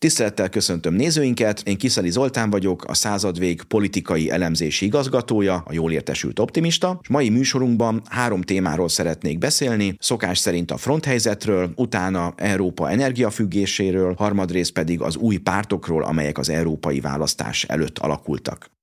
[0.00, 6.38] Tisztelettel köszöntöm nézőinket, én Kiszeli Zoltán vagyok, a századvég politikai elemzési igazgatója, a jól értesült
[6.38, 14.14] optimista, és mai műsorunkban három témáról szeretnék beszélni, szokás szerint a fronthelyzetről, utána Európa energiafüggéséről,
[14.14, 18.77] harmadrészt pedig az új pártokról, amelyek az európai választás előtt alakultak.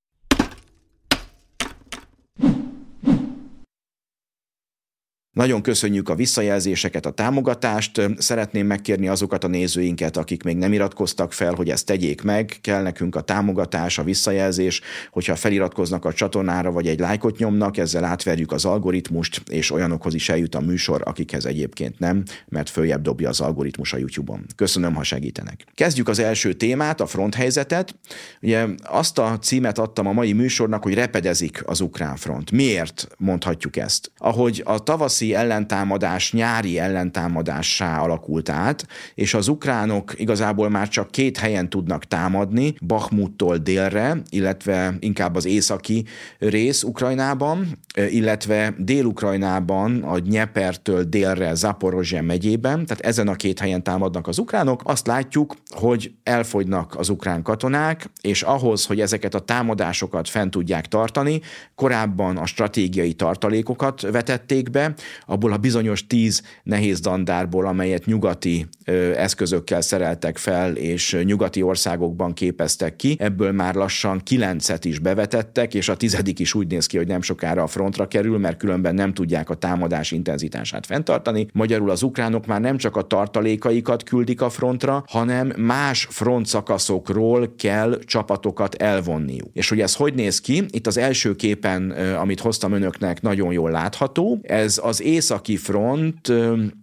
[5.36, 8.02] Nagyon köszönjük a visszajelzéseket, a támogatást.
[8.18, 12.58] Szeretném megkérni azokat a nézőinket, akik még nem iratkoztak fel, hogy ezt tegyék meg.
[12.62, 18.04] Kell nekünk a támogatás, a visszajelzés, hogyha feliratkoznak a csatornára, vagy egy lájkot nyomnak, ezzel
[18.04, 23.30] átverjük az algoritmust, és olyanokhoz is eljut a műsor, akikhez egyébként nem, mert följebb dobja
[23.30, 24.46] az algoritmus a YouTube-on.
[24.56, 25.66] Köszönöm, ha segítenek.
[25.74, 27.96] Kezdjük az első témát, a fronthelyzetet.
[28.42, 32.52] Ugye azt a címet adtam a mai műsornak, hogy repedezik az ukrán front.
[32.52, 34.12] Miért mondhatjuk ezt?
[34.18, 41.12] Ahogy a tavaszi tavaszi ellentámadás nyári ellentámadássá alakult át, és az ukránok igazából már csak
[41.12, 46.06] két helyen tudnak támadni, Bakhmuttól délre, illetve inkább az északi
[46.40, 54.28] rész Ukrajnában, illetve Dél-Ukrajnában, a Nyepertől délre Zaporozsje megyében, tehát ezen a két helyen támadnak
[54.28, 54.82] az ukránok.
[54.84, 60.88] Azt látjuk, hogy elfogynak az ukrán katonák, és ahhoz, hogy ezeket a támadásokat fent tudják
[60.88, 61.42] tartani,
[61.76, 64.94] korábban a stratégiai tartalékokat vetették be,
[65.26, 68.68] abból a bizonyos tíz nehéz dandárból, amelyet nyugati
[69.16, 75.90] eszközökkel szereltek fel, és nyugati országokban képeztek ki, ebből már lassan kilencet is bevetettek, és
[75.90, 79.14] a tizedik is úgy néz ki, hogy nem sokára a frontra kerül, mert különben nem
[79.14, 81.48] tudják a támadás intenzitását fenntartani.
[81.54, 88.00] Magyarul az ukránok már nem csak a tartalékaikat küldik a frontra, hanem más frontszakaszokról kell
[88.06, 89.50] csapatokat elvonniuk.
[89.54, 90.64] És hogy ez hogy néz ki?
[90.70, 94.40] Itt az első képen, amit hoztam önöknek, nagyon jól látható.
[94.42, 96.32] Ez az északi front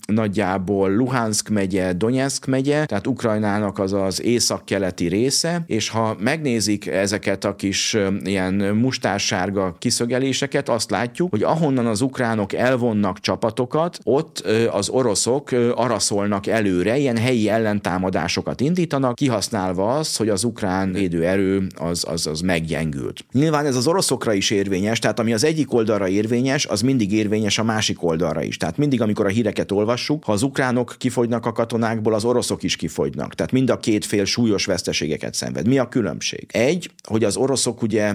[0.06, 7.44] nagyjából Luhansk megye, Donetsk megye, tehát Ukrajnának az az észak-keleti része, és ha megnézik ezeket
[7.44, 14.88] a kis ilyen mustársárga kiszögeléseket, azt látjuk, hogy ahonnan az ukránok elvonnak csapatokat, ott az
[14.88, 22.26] oroszok araszolnak előre, ilyen helyi ellentámadásokat indítanak, kihasználva azt, hogy az ukrán erő az, az,
[22.26, 23.25] az meggyengült.
[23.32, 27.59] Nyilván ez az oroszokra is érvényes, tehát ami az egyik oldalra érvényes, az mindig érvényes
[27.59, 28.56] a másik oldalra is.
[28.56, 32.76] Tehát mindig, amikor a híreket olvassuk, ha az ukránok kifogynak a katonákból, az oroszok is
[32.76, 33.34] kifogynak.
[33.34, 35.66] Tehát mind a két fél súlyos veszteségeket szenved.
[35.66, 36.47] Mi a különbség?
[36.53, 38.14] Egy, hogy az oroszok ugye,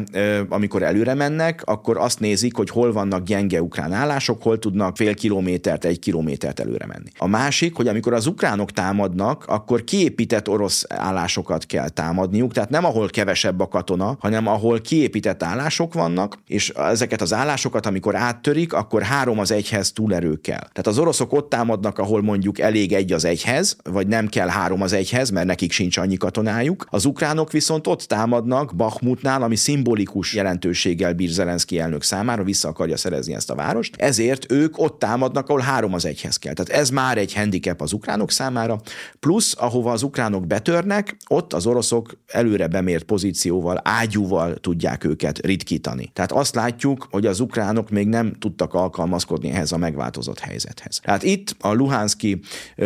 [0.49, 5.13] amikor előre mennek, akkor azt nézik, hogy hol vannak gyenge ukrán állások, hol tudnak fél
[5.13, 7.09] kilométert, egy kilométert előre menni.
[7.17, 12.85] A másik, hogy amikor az ukránok támadnak, akkor kiépített orosz állásokat kell támadniuk, tehát nem
[12.85, 18.73] ahol kevesebb a katona, hanem ahol kiépített állások vannak, és ezeket az állásokat, amikor áttörik,
[18.73, 20.67] akkor három az egyhez túlerő kell.
[20.71, 24.81] Tehát az oroszok ott támadnak, ahol mondjuk elég egy az egyhez, vagy nem kell három
[24.81, 26.85] az egyhez, mert nekik sincs annyi katonájuk.
[26.89, 32.97] Az ukránok viszont ott támadnak Bakhmutnál, ami szimbolikus jelentőséggel bír Zelenszky elnök számára, vissza akarja
[32.97, 33.95] szerezni ezt a várost.
[33.95, 36.53] Ezért ők ott támadnak, ahol három az egyhez kell.
[36.53, 38.81] Tehát ez már egy handicap az ukránok számára.
[39.19, 46.09] Plusz, ahova az ukránok betörnek, ott az oroszok előre bemért pozícióval, ágyúval tudják őket ritkítani.
[46.13, 50.99] Tehát azt látjuk, hogy az ukránok még nem tudtak alkalmazkodni ehhez a megváltozott helyzethez.
[50.99, 52.39] Tehát itt a Luhanszki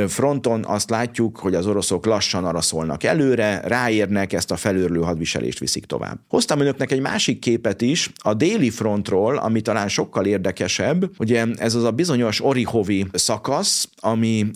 [0.07, 5.85] fronton azt látjuk, hogy az oroszok lassan araszolnak előre, ráérnek, ezt a felőrlő hadviselést viszik
[5.85, 6.19] tovább.
[6.27, 11.75] Hoztam önöknek egy másik képet is, a déli frontról, ami talán sokkal érdekesebb, ugye ez
[11.75, 14.51] az a bizonyos Orihovi szakasz, ami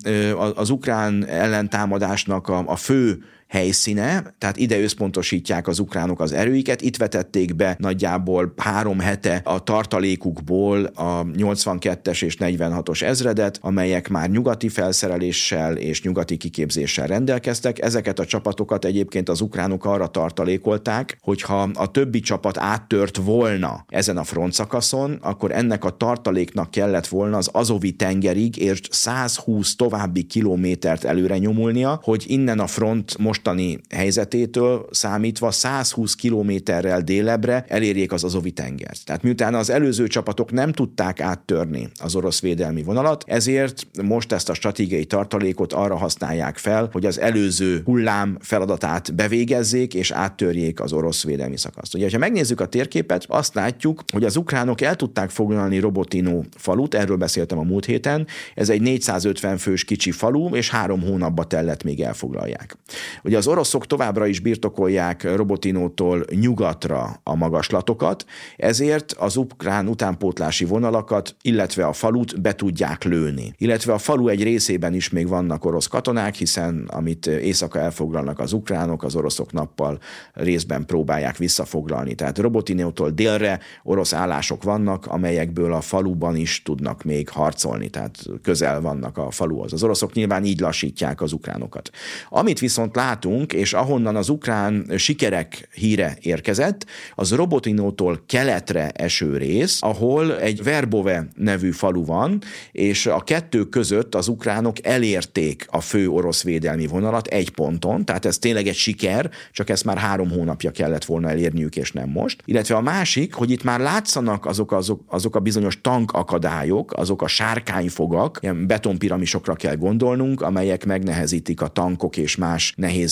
[0.55, 6.97] az ukrán ellentámadásnak a, a fő helyszíne, tehát ide összpontosítják az ukránok az erőiket, itt
[6.97, 14.69] vetették be nagyjából három hete a tartalékukból a 82-es és 46-os ezredet, amelyek már nyugati
[14.69, 17.81] felszereléssel és nyugati kiképzéssel rendelkeztek.
[17.81, 24.17] Ezeket a csapatokat egyébként az ukránok arra tartalékolták, hogyha a többi csapat áttört volna ezen
[24.17, 31.03] a frontszakaszon, akkor ennek a tartaléknak kellett volna az Azovi tengerig és 120 további kilométert
[31.03, 38.23] előre nyomulnia, hogy innen a front most mostani helyzetétől számítva 120 kilométerrel délebre elérjék az
[38.23, 39.05] Azovi tengert.
[39.05, 44.49] Tehát miután az előző csapatok nem tudták áttörni az orosz védelmi vonalat, ezért most ezt
[44.49, 50.93] a stratégiai tartalékot arra használják fel, hogy az előző hullám feladatát bevégezzék és áttörjék az
[50.93, 51.95] orosz védelmi szakaszt.
[51.95, 56.93] Ugye, ha megnézzük a térképet, azt látjuk, hogy az ukránok el tudták foglalni Robotino falut,
[56.93, 61.83] erről beszéltem a múlt héten, ez egy 450 fős kicsi falu, és három hónapba tellett
[61.83, 62.77] még elfoglalják.
[63.25, 68.25] Ugye az oroszok továbbra is birtokolják Robotinótól nyugatra a magaslatokat,
[68.57, 73.53] ezért az ukrán utánpótlási vonalakat, illetve a falut be tudják lőni.
[73.57, 78.53] Illetve a falu egy részében is még vannak orosz katonák, hiszen amit éjszaka elfoglalnak az
[78.53, 79.99] ukránok, az oroszok nappal
[80.33, 82.15] részben próbálják visszafoglalni.
[82.15, 88.81] Tehát Robotinótól délre orosz állások vannak, amelyekből a faluban is tudnak még harcolni, tehát közel
[88.81, 89.73] vannak a faluhoz.
[89.73, 91.89] Az oroszok nyilván így lassítják az ukránokat.
[92.29, 96.85] Amit viszont látunk, és ahonnan az ukrán sikerek híre érkezett,
[97.15, 102.41] az Robotinótól keletre eső rész, ahol egy Verbove nevű falu van,
[102.71, 108.25] és a kettő között az ukránok elérték a fő orosz védelmi vonalat egy ponton, tehát
[108.25, 112.41] ez tényleg egy siker, csak ezt már három hónapja kellett volna elérniük, és nem most.
[112.45, 117.27] Illetve a másik, hogy itt már látszanak azok, azok, azok a bizonyos tankakadályok, azok a
[117.27, 123.04] sárkányfogak, ilyen betonpiramisokra kell gondolnunk, amelyek megnehezítik a tankok és más nehéz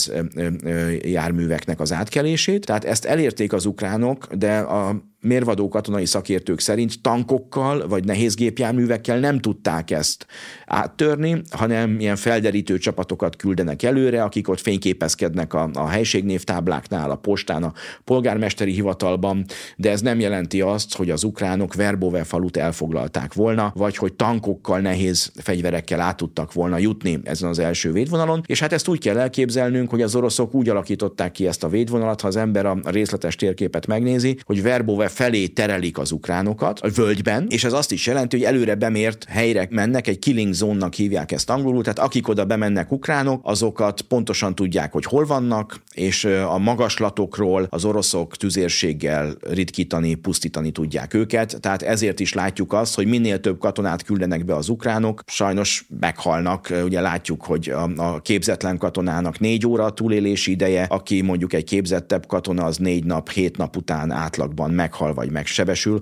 [1.01, 2.65] járműveknek az átkelését.
[2.65, 9.19] Tehát ezt elérték az ukránok, de a mérvadó katonai szakértők szerint tankokkal vagy nehéz gépjárművekkel
[9.19, 10.25] nem tudták ezt
[10.65, 17.63] áttörni, hanem ilyen felderítő csapatokat küldenek előre, akik ott fényképezkednek a, a helységnévtábláknál, a postán,
[17.63, 17.73] a
[18.03, 19.45] polgármesteri hivatalban,
[19.77, 24.79] de ez nem jelenti azt, hogy az ukránok Verbove falut elfoglalták volna, vagy hogy tankokkal,
[24.79, 29.17] nehéz fegyverekkel át tudtak volna jutni ezen az első védvonalon, és hát ezt úgy kell
[29.17, 33.35] elképzelnünk, hogy az oroszok úgy alakították ki ezt a védvonalat, ha az ember a részletes
[33.35, 38.37] térképet megnézi, hogy Verbove felé terelik az ukránokat a völgyben, és ez azt is jelenti,
[38.37, 42.91] hogy előre bemért helyre mennek, egy killing zónnak hívják ezt angolul, tehát akik oda bemennek
[42.91, 50.71] ukránok, azokat pontosan tudják, hogy hol vannak, és a magaslatokról az oroszok tüzérséggel ritkítani, pusztítani
[50.71, 55.23] tudják őket, tehát ezért is látjuk azt, hogy minél több katonát küldenek be az ukránok,
[55.27, 61.53] sajnos meghalnak, ugye látjuk, hogy a, képzetlen katonának négy óra a túlélési ideje, aki mondjuk
[61.53, 65.99] egy képzettebb katona, az négy nap, hét nap után átlagban meghal meghal vagy megsebesül,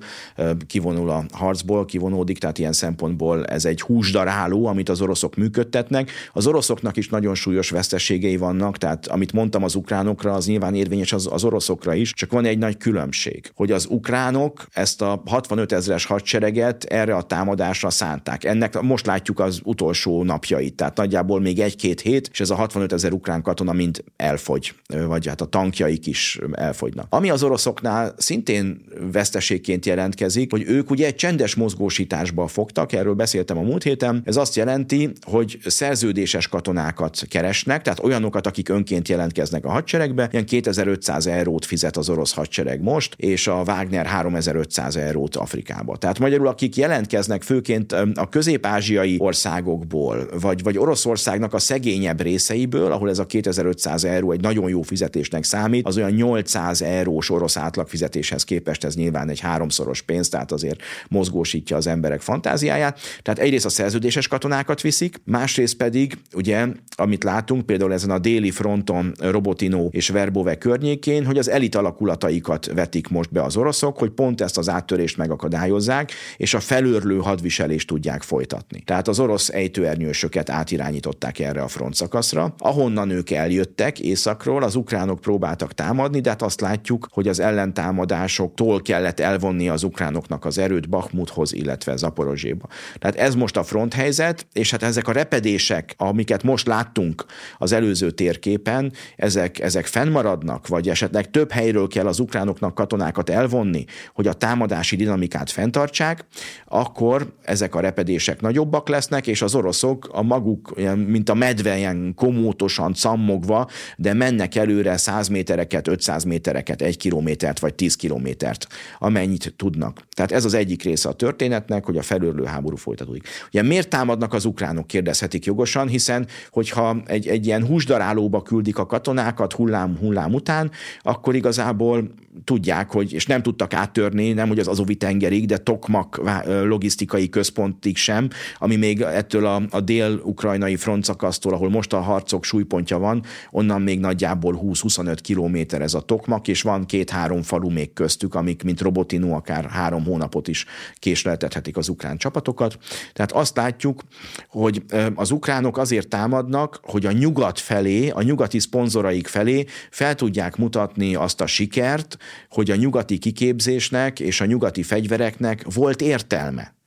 [0.67, 6.11] kivonul a harcból, kivonódik, tehát ilyen szempontból ez egy húsdaráló, amit az oroszok működtetnek.
[6.33, 11.13] Az oroszoknak is nagyon súlyos veszteségei vannak, tehát amit mondtam az ukránokra, az nyilván érvényes
[11.13, 15.71] az, az oroszokra is, csak van egy nagy különbség, hogy az ukránok ezt a 65
[15.71, 18.43] ezeres hadsereget erre a támadásra szánták.
[18.43, 22.93] Ennek most látjuk az utolsó napjait, tehát nagyjából még egy-két hét, és ez a 65
[22.93, 24.73] ezer ukrán katona mind elfogy,
[25.07, 27.05] vagy hát a tankjaik is elfogynak.
[27.09, 28.81] Ami az oroszoknál szintén
[29.11, 34.35] veszteségként jelentkezik, hogy ők ugye egy csendes mozgósításba fogtak, erről beszéltem a múlt héten, ez
[34.35, 41.27] azt jelenti, hogy szerződéses katonákat keresnek, tehát olyanokat, akik önként jelentkeznek a hadseregbe, ilyen 2500
[41.27, 45.97] eurót fizet az orosz hadsereg most, és a Wagner 3500 eurót Afrikába.
[45.97, 53.09] Tehát magyarul, akik jelentkeznek főként a közép-ázsiai országokból, vagy, vagy Oroszországnak a szegényebb részeiből, ahol
[53.09, 58.43] ez a 2500 euró egy nagyon jó fizetésnek számít, az olyan 800 eurós orosz átlagfizetéshez
[58.43, 62.99] képest képest ez nyilván egy háromszoros pénz, tehát azért mozgósítja az emberek fantáziáját.
[63.21, 68.51] Tehát egyrészt a szerződéses katonákat viszik, másrészt pedig, ugye, amit látunk például ezen a déli
[68.51, 74.09] fronton Robotino és Verbove környékén, hogy az elit alakulataikat vetik most be az oroszok, hogy
[74.09, 78.81] pont ezt az áttörést megakadályozzák, és a felőrlő hadviselést tudják folytatni.
[78.81, 85.73] Tehát az orosz ejtőernyősöket átirányították erre a frontszakaszra, ahonnan ők eljöttek északról, az ukránok próbáltak
[85.73, 90.89] támadni, de hát azt látjuk, hogy az ellentámadások tól kellett elvonni az ukránoknak az erőt
[90.89, 92.67] Bakhmuthoz, illetve Zaporozséba.
[92.99, 97.25] Tehát ez most a fronthelyzet, és hát ezek a repedések, amiket most láttunk
[97.57, 103.85] az előző térképen, ezek, ezek fennmaradnak, vagy esetleg több helyről kell az ukránoknak katonákat elvonni,
[104.13, 106.25] hogy a támadási dinamikát fenntartsák,
[106.65, 110.73] akkor ezek a repedések nagyobbak lesznek, és az oroszok a maguk,
[111.07, 117.59] mint a medve, ilyen komótosan, cammogva, de mennek előre 100 métereket, 500 métereket, 1 kilométert
[117.59, 118.67] vagy 10 kilométert embert,
[118.99, 120.05] amennyit tudnak.
[120.13, 123.27] Tehát ez az egyik része a történetnek, hogy a felőrlő háború folytatódik.
[123.47, 128.85] Ugye miért támadnak az ukránok, kérdezhetik jogosan, hiszen hogyha egy, egy ilyen húsdarálóba küldik a
[128.85, 134.95] katonákat hullám-hullám után, akkor igazából tudják, hogy, és nem tudtak áttörni, nem hogy az Azovi
[134.95, 136.21] tengerig, de Tokmak
[136.63, 138.27] logisztikai központig sem,
[138.57, 143.99] ami még ettől a, a dél-ukrajnai frontszakasztól, ahol most a harcok súlypontja van, onnan még
[143.99, 149.33] nagyjából 20-25 kilométer ez a Tokmak, és van két-három falu még köztük, amik, mint Robotinu,
[149.33, 152.77] akár három hónapot is késleltethetik az ukrán csapatokat.
[153.13, 154.01] Tehát azt látjuk,
[154.47, 154.83] hogy
[155.15, 161.15] az ukránok azért támadnak, hogy a nyugat felé, a nyugati szponzoraik felé fel tudják mutatni
[161.15, 162.17] azt a sikert,
[162.49, 166.79] hogy a nyugati kiképzésnek és a nyugati fegyvereknek volt értelme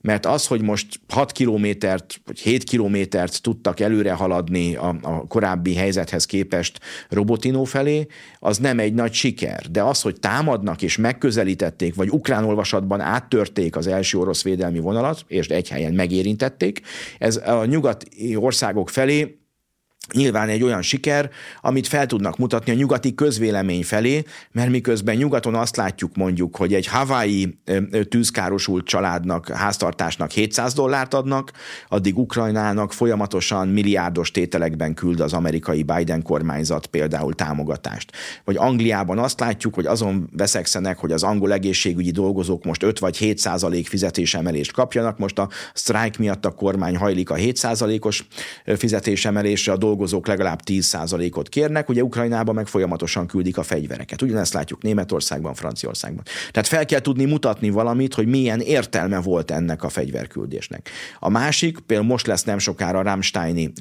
[0.00, 5.74] mert az, hogy most 6 kilométert vagy 7 kilométert tudtak előre haladni a, a korábbi
[5.74, 8.06] helyzethez képest Robotino felé,
[8.38, 9.70] az nem egy nagy siker.
[9.70, 15.24] De az, hogy támadnak és megközelítették, vagy ukrán olvasatban áttörték az első orosz védelmi vonalat,
[15.26, 16.80] és egy helyen megérintették,
[17.18, 19.37] ez a nyugati országok felé
[20.12, 25.54] nyilván egy olyan siker, amit fel tudnak mutatni a nyugati közvélemény felé, mert miközben nyugaton
[25.54, 27.58] azt látjuk mondjuk, hogy egy Hawaii
[28.08, 31.52] tűzkárosult családnak, háztartásnak 700 dollárt adnak,
[31.88, 38.12] addig Ukrajnának folyamatosan milliárdos tételekben küld az amerikai Biden kormányzat például támogatást.
[38.44, 43.16] Vagy Angliában azt látjuk, hogy azon veszekszenek, hogy az angol egészségügyi dolgozók most 5 vagy
[43.16, 48.26] 7 százalék fizetésemelést kapjanak, most a sztrájk miatt a kormány hajlik a 7 százalékos
[48.76, 54.22] fizetésemelésre, a dolgozók dolgozók legalább 10%-ot kérnek, ugye Ukrajnában meg folyamatosan küldik a fegyvereket.
[54.22, 56.24] Ugyanezt látjuk Németországban, Franciaországban.
[56.50, 60.90] Tehát fel kell tudni mutatni valamit, hogy milyen értelme volt ennek a fegyverküldésnek.
[61.18, 63.18] A másik, például most lesz nem sokára a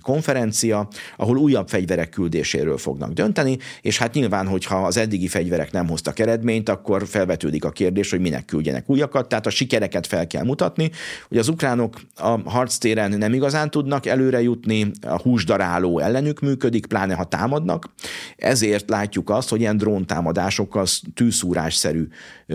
[0.02, 5.88] konferencia, ahol újabb fegyverek küldéséről fognak dönteni, és hát nyilván, hogyha az eddigi fegyverek nem
[5.88, 10.44] hoztak eredményt, akkor felvetődik a kérdés, hogy minek küldjenek újakat, tehát a sikereket fel kell
[10.44, 10.92] mutatni.
[11.30, 17.14] Ugye az ukránok a harctéren nem igazán tudnak előre jutni, a húsdaráló ellenük működik, pláne
[17.14, 17.90] ha támadnak.
[18.36, 22.08] Ezért látjuk azt, hogy ilyen dróntámadásokkal tűszúrásszerű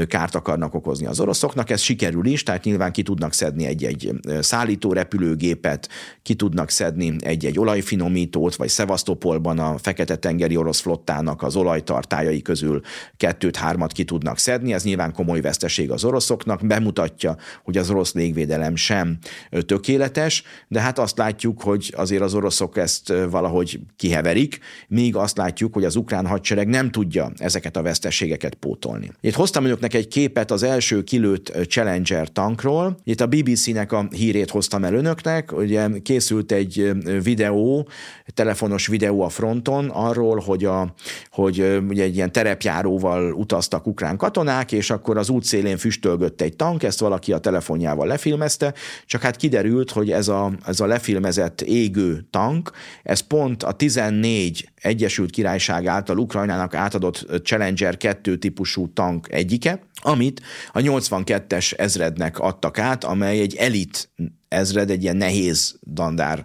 [0.07, 1.71] kárt akarnak okozni az oroszoknak.
[1.71, 5.89] Ez sikerül is, tehát nyilván ki tudnak szedni egy-egy szállító repülőgépet,
[6.23, 12.81] ki tudnak szedni egy-egy olajfinomítót, vagy Szevasztopolban a Fekete-tengeri orosz flottának az olajtartályai közül
[13.17, 14.73] kettőt-hármat ki tudnak szedni.
[14.73, 19.19] Ez nyilván komoly veszteség az oroszoknak, bemutatja, hogy az orosz légvédelem sem
[19.67, 24.59] tökéletes, de hát azt látjuk, hogy azért az oroszok ezt valahogy kiheverik,
[24.89, 29.11] míg azt látjuk, hogy az ukrán hadsereg nem tudja ezeket a veszteségeket pótolni.
[29.21, 32.99] Itt hoztam önöknek egy képet az első kilőtt Challenger tankról.
[33.05, 35.53] Itt a BBC-nek a hírét hoztam el önöknek.
[35.53, 37.89] Ugye készült egy videó,
[38.35, 40.95] telefonos videó a fronton arról, hogy, a,
[41.31, 46.83] hogy ugye egy ilyen terepjáróval utaztak ukrán katonák, és akkor az útszélén füstölgött egy tank,
[46.83, 48.75] ezt valaki a telefonjával lefilmezte,
[49.07, 52.71] csak hát kiderült, hogy ez a, ez a lefilmezett égő tank,
[53.03, 60.43] ez pont a 14 Egyesült Királyság által Ukrajnának átadott Challenger 2 típusú tank egyike, amit
[60.73, 64.11] a 82-es ezrednek adtak át, amely egy elit
[64.53, 66.45] ezred, egy ilyen nehéz dandár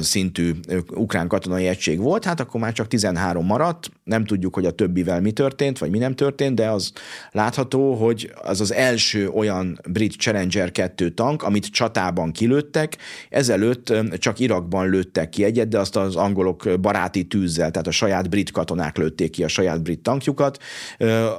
[0.00, 0.52] szintű
[0.94, 5.20] ukrán katonai egység volt, hát akkor már csak 13 maradt, nem tudjuk, hogy a többivel
[5.20, 6.92] mi történt, vagy mi nem történt, de az
[7.30, 12.96] látható, hogy az az első olyan brit Challenger 2 tank, amit csatában kilőttek,
[13.30, 18.30] ezelőtt csak Irakban lőttek ki egyet, de azt az angolok baráti tűzzel, tehát a saját
[18.30, 20.58] brit katonák lőtték ki a saját brit tankjukat.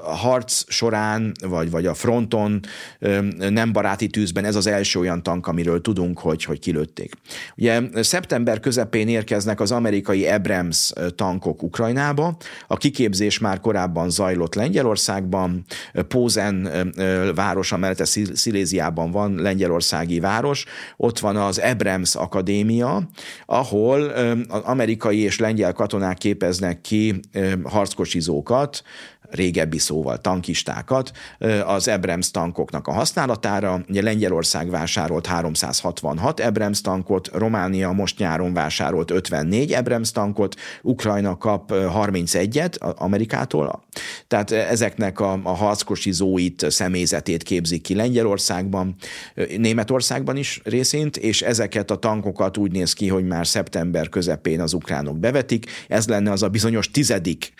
[0.03, 2.59] A harc során, vagy, vagy a fronton
[3.49, 7.13] nem baráti tűzben ez az első olyan tank, amiről tudunk, hogy, hogy kilőtték.
[7.57, 15.65] Ugye szeptember közepén érkeznek az amerikai Abrams tankok Ukrajnába, a kiképzés már korábban zajlott Lengyelországban,
[16.07, 16.69] Pózen
[17.35, 20.65] város, amellett Sziléziában van lengyelországi város,
[20.97, 23.09] ott van az Abrams Akadémia,
[23.45, 24.01] ahol
[24.47, 27.19] az amerikai és lengyel katonák képeznek ki
[27.63, 28.83] harckocsizókat,
[29.29, 31.11] régebbi szóval tankistákat
[31.65, 33.81] az Abrams tankoknak a használatára.
[33.89, 41.71] Ugye Lengyelország vásárolt 366 Abrams tankot, Románia most nyáron vásárolt 54 Abrams tankot, Ukrajna kap
[41.73, 43.83] 31-et Amerikától.
[44.27, 48.95] Tehát ezeknek a, a harckosizóit, személyzetét képzik ki Lengyelországban,
[49.57, 54.73] Németországban is részint, és ezeket a tankokat úgy néz ki, hogy már szeptember közepén az
[54.73, 55.65] ukránok bevetik.
[55.87, 57.53] Ez lenne az a bizonyos tizedik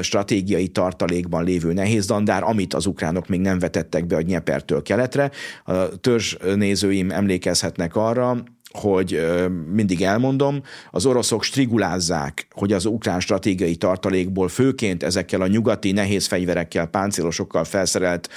[0.00, 4.82] stratégiai tartalék, tartalékban lévő nehéz dandár, amit az ukránok még nem vetettek be a Nyepertől
[4.82, 5.30] keletre.
[5.64, 8.42] A törzs nézőim emlékezhetnek arra,
[8.76, 9.26] hogy
[9.72, 16.26] mindig elmondom, az oroszok strigulázzák, hogy az ukrán stratégiai tartalékból főként ezekkel a nyugati nehéz
[16.26, 18.28] fegyverekkel, páncélosokkal felszerelt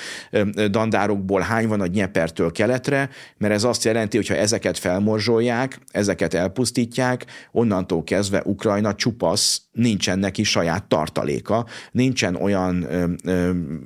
[0.69, 6.34] dandárokból hány van a Nyepertől keletre, mert ez azt jelenti, hogy ha ezeket felmorzsolják, ezeket
[6.34, 12.88] elpusztítják, onnantól kezdve Ukrajna csupasz, nincsen neki saját tartaléka, nincsen olyan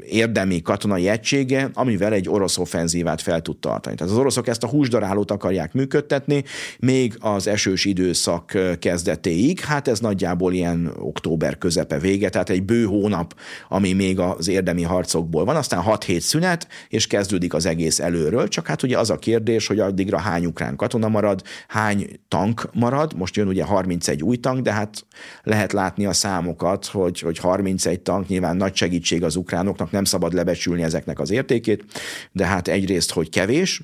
[0.06, 3.96] érdemi katonai egysége, amivel egy orosz offenzívát fel tud tartani.
[3.96, 6.43] Tehát az oroszok ezt a húsdarálót akarják működtetni,
[6.80, 12.84] még az esős időszak kezdetéig, hát ez nagyjából ilyen október közepe vége, tehát egy bő
[12.84, 13.36] hónap,
[13.70, 18.48] ami még az érdemi harcokból van, aztán 6 hét szünet, és kezdődik az egész előről,
[18.48, 23.14] csak hát ugye az a kérdés, hogy addigra hány ukrán katona marad, hány tank marad,
[23.16, 25.06] most jön ugye 31 új tank, de hát
[25.44, 30.34] lehet látni a számokat, hogy, hogy 31 tank nyilván nagy segítség az ukránoknak, nem szabad
[30.34, 31.84] lebecsülni ezeknek az értékét,
[32.32, 33.82] de hát egyrészt, hogy kevés,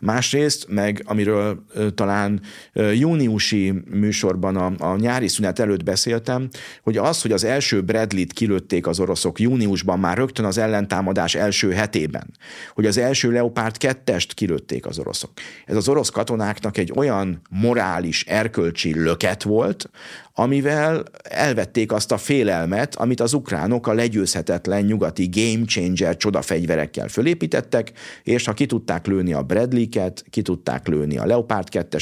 [0.00, 2.40] Másrészt, meg amiről talán
[2.72, 6.48] júniusi műsorban a, a nyári szünet előtt beszéltem,
[6.82, 11.72] hogy az, hogy az első Bradley-t kilőtték az oroszok júniusban már rögtön az ellentámadás első
[11.72, 12.30] hetében,
[12.74, 15.30] hogy az első Leopard 2-est kilőtték az oroszok.
[15.66, 19.90] Ez az orosz katonáknak egy olyan morális, erkölcsi löket volt,
[20.38, 27.92] amivel elvették azt a félelmet, amit az ukránok a legyőzhetetlen nyugati game changer csodafegyverekkel fölépítettek,
[28.22, 31.98] és ha ki tudták lőni a Bradley-ket, ki tudták lőni a Leopard 2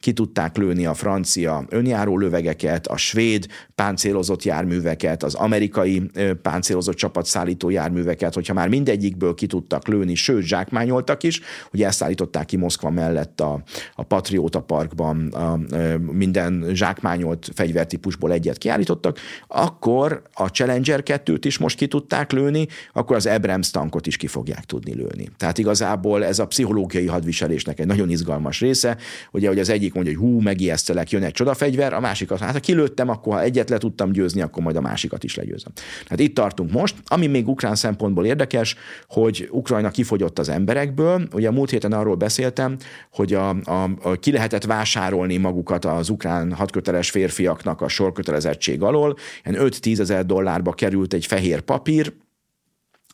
[0.00, 6.10] ki tudták lőni a francia önjáró lövegeket, a svéd páncélozott járműveket, az amerikai
[6.42, 11.40] páncélozott csapatszállító járműveket, hogyha már mindegyikből ki tudtak lőni, sőt zsákmányoltak is,
[11.70, 13.62] hogy szállították ki Moszkva mellett a,
[13.94, 15.58] a Patrióta Parkban a, a,
[15.98, 23.16] minden zsákmányolt fegyvertípusból egyet kiállítottak, akkor a Challenger 2-t is most ki tudták lőni, akkor
[23.16, 25.28] az Abrams tankot is ki fogják tudni lőni.
[25.36, 28.96] Tehát igazából ez a pszichológiai hadviselésnek egy nagyon izgalmas része,
[29.30, 32.52] ugye, hogy az egyik mondja, hogy hú, megijesztelek, jön egy csodafegyver, a másik az, hát
[32.52, 35.72] ha kilőttem, akkor ha egyet le tudtam győzni, akkor majd a másikat is legyőzöm.
[36.08, 36.94] Hát itt tartunk most.
[37.04, 38.76] Ami még ukrán szempontból érdekes,
[39.08, 41.28] hogy Ukrajna kifogyott az emberekből.
[41.32, 42.76] Ugye a múlt héten arról beszéltem,
[43.10, 48.82] hogy a, a, a ki lehetett vásárolni magukat az ukrán hadköteles férfi férfiaknak a sorkötelezettség
[48.82, 52.12] alól, ilyen 5-10 ezer dollárba került egy fehér papír,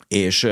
[0.08, 0.48] és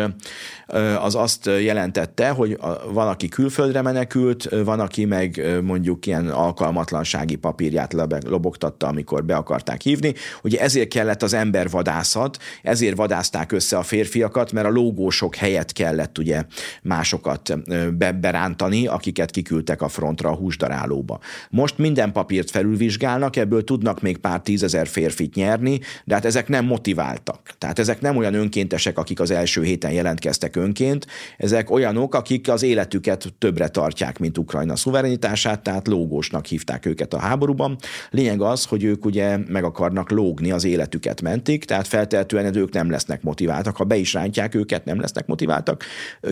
[1.01, 2.59] az azt jelentette, hogy
[2.93, 7.95] van, aki külföldre menekült, van, aki meg mondjuk ilyen alkalmatlansági papírját
[8.27, 10.15] lobogtatta, amikor be akarták hívni.
[10.43, 16.19] Ugye ezért kellett az embervadászat, ezért vadázták össze a férfiakat, mert a lógósok helyett kellett
[16.19, 16.45] ugye
[16.83, 17.59] másokat
[17.97, 21.19] be- berántani, akiket kiküldtek a frontra a húsdarálóba.
[21.51, 26.65] Most minden papírt felülvizsgálnak, ebből tudnak még pár tízezer férfit nyerni, de hát ezek nem
[26.65, 27.41] motiváltak.
[27.59, 32.63] Tehát ezek nem olyan önkéntesek, akik az első héten jelentkeztek önként, ezek olyanok, akik az
[32.63, 37.77] életüket többre tartják, mint Ukrajna szuverenitását, tehát lógósnak hívták őket a háborúban.
[38.11, 42.91] Lényeg az, hogy ők ugye meg akarnak lógni, az életüket mentik, tehát feltehetően ők nem
[42.91, 43.77] lesznek motiváltak.
[43.77, 45.85] Ha be is rántják őket, nem lesznek motiváltak.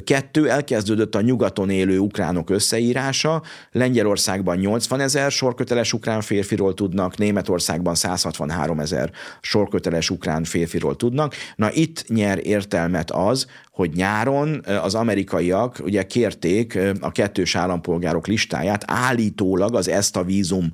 [0.05, 3.43] Kettő, elkezdődött a nyugaton élő ukránok összeírása.
[3.73, 11.35] Lengyelországban 80 ezer sorköteles ukrán férfiról tudnak, Németországban 163 ezer sorköteles ukrán férfiról tudnak.
[11.57, 18.85] Na itt nyer értelmet az, hogy nyáron az amerikaiak ugye kérték a kettős állampolgárok listáját
[18.87, 20.73] állítólag az ezt a vízum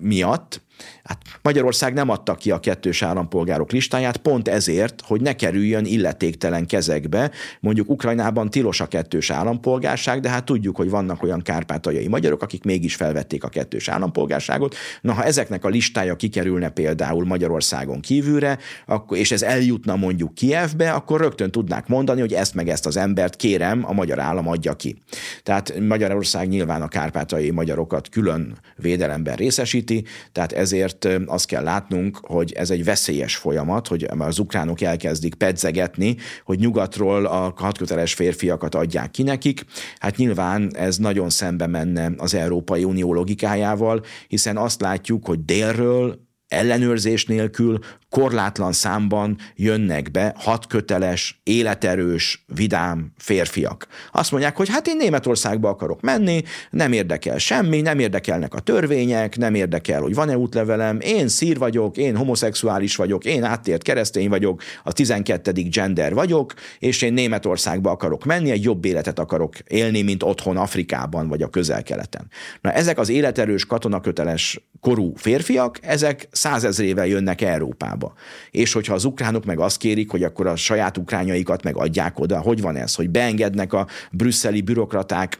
[0.00, 0.62] miatt,
[1.06, 6.66] Hát Magyarország nem adta ki a kettős állampolgárok listáját, pont ezért, hogy ne kerüljön illetéktelen
[6.66, 7.30] kezekbe.
[7.60, 12.64] Mondjuk Ukrajnában tilos a kettős állampolgárság, de hát tudjuk, hogy vannak olyan kárpátaljai magyarok, akik
[12.64, 14.74] mégis felvették a kettős állampolgárságot.
[15.00, 20.90] Na, ha ezeknek a listája kikerülne például Magyarországon kívülre, akkor, és ez eljutna mondjuk Kievbe,
[20.90, 24.74] akkor rögtön tudnák mondani, hogy ezt meg ezt az embert kérem, a magyar állam adja
[24.74, 24.96] ki.
[25.42, 30.95] Tehát Magyarország nyilván a kárpátaljai magyarokat külön védelemben részesíti, tehát ezért
[31.26, 37.26] azt kell látnunk, hogy ez egy veszélyes folyamat, hogy az ukránok elkezdik pedzegetni, hogy nyugatról
[37.26, 39.64] a hadköteles férfiakat adják ki nekik.
[39.98, 46.24] Hát nyilván ez nagyon szembe menne az Európai Unió logikájával, hiszen azt látjuk, hogy délről
[46.48, 47.78] ellenőrzés nélkül
[48.20, 53.86] korlátlan számban jönnek be hatköteles, életerős, vidám férfiak.
[54.12, 59.36] Azt mondják, hogy hát én Németországba akarok menni, nem érdekel semmi, nem érdekelnek a törvények,
[59.36, 64.62] nem érdekel, hogy van-e útlevelem, én szír vagyok, én homoszexuális vagyok, én áttért keresztény vagyok,
[64.84, 65.52] a 12.
[65.52, 71.28] gender vagyok, és én Németországba akarok menni, egy jobb életet akarok élni, mint otthon Afrikában
[71.28, 72.30] vagy a közel-keleten.
[72.60, 78.05] Na ezek az életerős katonaköteles korú férfiak, ezek százezrével jönnek Európába.
[78.06, 78.14] Ukrajnába.
[78.50, 82.40] És hogyha az ukránok meg azt kérik, hogy akkor a saját ukrányaikat meg adják oda,
[82.40, 85.38] hogy van ez, hogy beengednek a brüsszeli bürokraták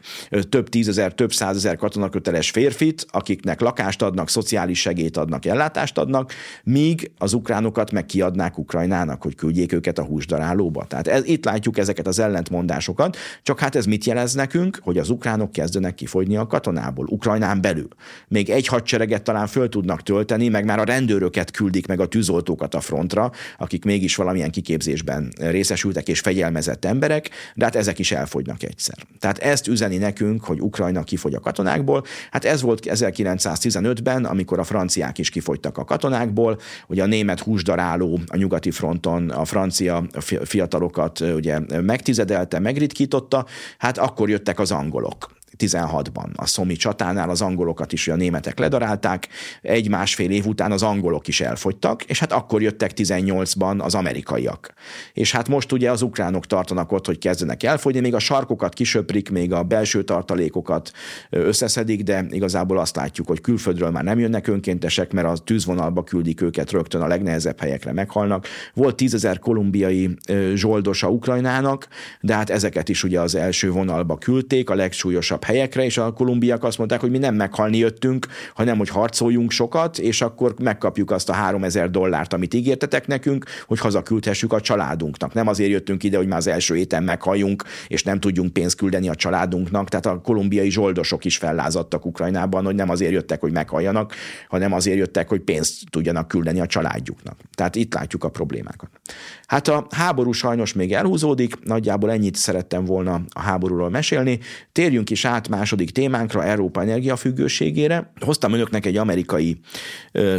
[0.49, 7.11] több tízezer, több százezer katonaköteles férfit, akiknek lakást adnak, szociális segélyt adnak, ellátást adnak, míg
[7.17, 10.85] az ukránokat meg kiadnák Ukrajnának, hogy küldjék őket a húsdarálóba.
[10.85, 15.09] Tehát ez, itt látjuk ezeket az ellentmondásokat, csak hát ez mit jelez nekünk, hogy az
[15.09, 17.87] ukránok kezdenek kifogyni a katonából, Ukrajnán belül.
[18.27, 22.46] Még egy hadsereget talán föl tudnak tölteni, meg már a rendőröket küldik meg a tűzoltók
[22.47, 28.11] harcosókat a frontra, akik mégis valamilyen kiképzésben részesültek és fegyelmezett emberek, de hát ezek is
[28.11, 28.97] elfogynak egyszer.
[29.19, 32.03] Tehát ezt üzeni nekünk, hogy Ukrajna kifogy a katonákból.
[32.31, 38.19] Hát ez volt 1915-ben, amikor a franciák is kifogytak a katonákból, ugye a német húsdaráló
[38.27, 40.03] a nyugati fronton a francia
[40.43, 43.45] fiatalokat ugye megtizedelte, megritkította,
[43.77, 46.35] hát akkor jöttek az angolok 16-ban.
[46.35, 49.27] A Szomi csatánál az angolokat is a németek ledarálták,
[49.61, 54.73] egy-másfél év után az angolok is elfogytak, és hát akkor jöttek 18-ban az amerikaiak.
[55.13, 59.29] És hát most ugye az ukránok tartanak ott, hogy kezdenek elfogyni, még a sarkokat kisöprik,
[59.29, 60.91] még a belső tartalékokat
[61.29, 66.41] összeszedik, de igazából azt látjuk, hogy külföldről már nem jönnek önkéntesek, mert a tűzvonalba küldik
[66.41, 68.47] őket rögtön a legnehezebb helyekre meghalnak.
[68.73, 70.17] Volt tízezer kolumbiai
[70.53, 71.87] zsoldosa Ukrajnának,
[72.21, 76.63] de hát ezeket is ugye az első vonalba küldték, a legsúlyosabb helyekre, és a kolumbiak
[76.63, 81.29] azt mondták, hogy mi nem meghalni jöttünk, hanem hogy harcoljunk sokat, és akkor megkapjuk azt
[81.29, 85.33] a 3000 dollárt, amit ígértetek nekünk, hogy hazaküldhessük a családunknak.
[85.33, 89.09] Nem azért jöttünk ide, hogy már az első éten meghalljunk, és nem tudjunk pénzt küldeni
[89.09, 89.89] a családunknak.
[89.89, 94.13] Tehát a kolumbiai zsoldosok is fellázadtak Ukrajnában, hogy nem azért jöttek, hogy meghalljanak,
[94.47, 97.39] hanem azért jöttek, hogy pénzt tudjanak küldeni a családjuknak.
[97.53, 98.89] Tehát itt látjuk a problémákat.
[99.47, 104.39] Hát a háború sajnos még elhúzódik, nagyjából ennyit szerettem volna a háborúról mesélni.
[104.71, 108.11] Térjünk is át második témánkra, Európa energiafüggőségére.
[108.19, 109.59] Hoztam önöknek egy amerikai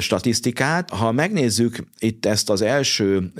[0.00, 0.90] statisztikát.
[0.90, 3.32] Ha megnézzük itt ezt az első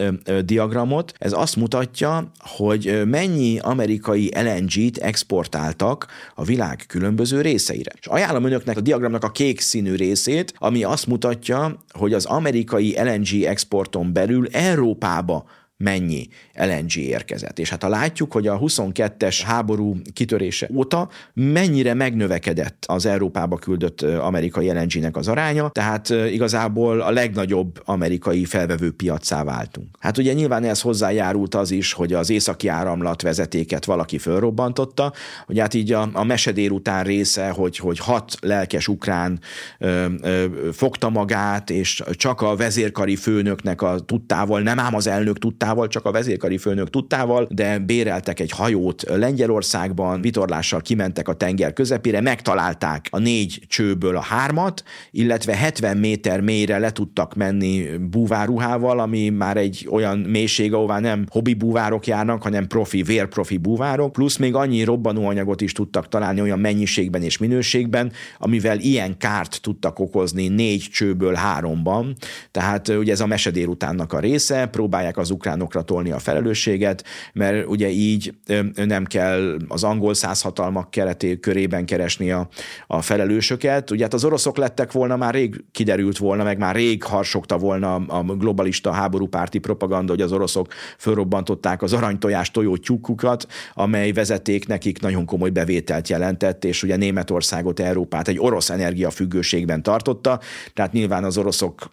[0.45, 7.93] diagramot, ez azt mutatja, hogy mennyi amerikai LNG-t exportáltak a világ különböző részeire.
[8.01, 12.97] És ajánlom önöknek a diagramnak a kék színű részét, ami azt mutatja, hogy az amerikai
[13.03, 15.45] LNG exporton belül Európába
[15.79, 17.59] mennyi LNG érkezett.
[17.59, 24.03] És hát ha látjuk, hogy a 22-es háború kitörése óta mennyire megnövekedett az Európába küldött
[24.03, 29.89] amerikai LNG-nek az aránya, tehát igazából a legnagyobb amerikai felvevő piacá váltunk.
[29.99, 35.13] Hát ugye nyilván ez hozzájárult az is, hogy az északi áramlat vezetéket valaki fölrobbantotta,
[35.47, 39.41] hogy hát így a, a mesedér után része, hogy, hogy hat lelkes ukrán
[39.79, 45.39] ö, ö, fogta magát, és csak a vezérkari főnöknek a tudtával, nem ám az elnök
[45.39, 51.33] tudtával, tudtával, csak a vezérkari főnök tudtával, de béreltek egy hajót Lengyelországban, vitorlással kimentek a
[51.33, 57.87] tenger közepére, megtalálták a négy csőből a hármat, illetve 70 méter mélyre le tudtak menni
[58.11, 64.13] búváruhával, ami már egy olyan mélység, ahová nem hobbi búvárok járnak, hanem profi, vérprofi búvárok,
[64.13, 69.99] plusz még annyi robbanóanyagot is tudtak találni olyan mennyiségben és minőségben, amivel ilyen kárt tudtak
[69.99, 72.17] okozni négy csőből háromban.
[72.51, 77.05] Tehát ugye ez a mesedér utánnak a része, próbálják az ukrán ukránokra tolni a felelősséget,
[77.33, 78.35] mert ugye így
[78.75, 82.49] nem kell az angol százhatalmak kereté körében keresni a,
[82.87, 83.91] a felelősöket.
[83.91, 87.95] Ugye hát az oroszok lettek volna, már rég kiderült volna, meg már rég harsogta volna
[87.95, 90.69] a globalista háborúpárti propaganda, hogy az oroszok
[90.99, 97.81] fölrobbantották az aranytojás tojó tyúkukat, amely vezeték nekik nagyon komoly bevételt jelentett, és ugye Németországot,
[97.81, 100.41] Európát egy orosz energiafüggőségben tartotta,
[100.75, 101.91] tehát nyilván az oroszok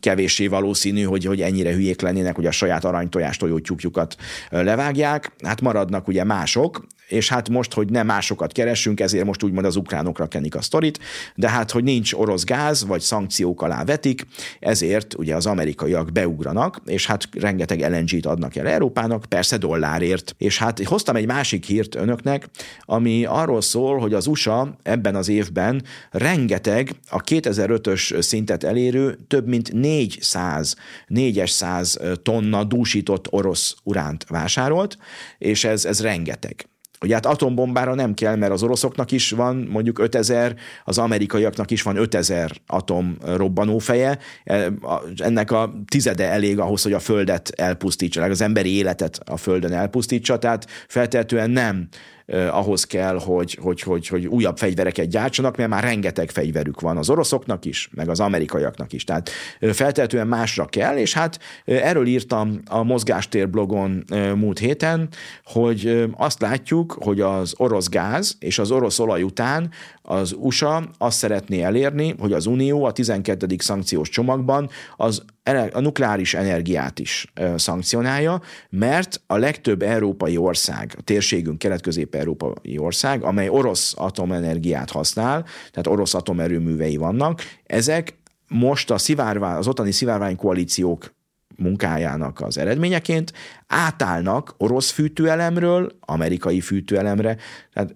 [0.00, 4.16] kevéssé valószínű, hogy, hogy ennyire hülyék lennének, hogy a saját arany aranytojás tojótyúkjukat
[4.50, 9.66] levágják, hát maradnak ugye mások, és hát most, hogy nem másokat keresünk, ezért most úgymond
[9.66, 10.98] az ukránokra kenik a sztorit,
[11.34, 14.26] de hát, hogy nincs orosz gáz, vagy szankciók alá vetik,
[14.60, 20.34] ezért ugye az amerikaiak beugranak, és hát rengeteg LNG-t adnak el Európának, persze dollárért.
[20.38, 22.48] És hát hoztam egy másik hírt önöknek,
[22.80, 29.46] ami arról szól, hogy az USA ebben az évben rengeteg a 2005-ös szintet elérő több
[29.46, 34.98] mint 400, 400 tonna dúsított orosz uránt vásárolt,
[35.38, 36.68] és ez, ez rengeteg.
[37.00, 41.82] Ugye hát atombombára nem kell, mert az oroszoknak is van mondjuk 5000, az amerikaiaknak is
[41.82, 44.72] van 5000 atom robbanófeje, e,
[45.16, 50.38] ennek a tizede elég ahhoz, hogy a földet elpusztítsa, az emberi életet a földön elpusztítsa,
[50.38, 51.88] tehát feltehetően nem
[52.50, 57.10] ahhoz kell, hogy, hogy, hogy, hogy újabb fegyvereket gyártsanak, mert már rengeteg fegyverük van az
[57.10, 59.04] oroszoknak is, meg az amerikaiaknak is.
[59.04, 59.30] Tehát
[59.72, 65.08] feltehetően másra kell, és hát erről írtam a Mozgástér blogon múlt héten,
[65.44, 69.70] hogy azt látjuk, hogy az orosz gáz és az orosz olaj után
[70.02, 73.46] az USA azt szeretné elérni, hogy az Unió a 12.
[73.58, 75.24] szankciós csomagban az
[75.56, 83.48] a nukleáris energiát is szankcionálja, mert a legtöbb európai ország, a térségünk kelet-közép-európai ország, amely
[83.48, 88.16] orosz atomenergiát használ, tehát orosz atomerőművei vannak, ezek
[88.48, 91.16] most a szivárvány, az ottani szivárvány koalíciók
[91.58, 93.32] munkájának az eredményeként
[93.66, 97.36] átállnak orosz fűtőelemről amerikai fűtőelemre.
[97.72, 97.94] Tehát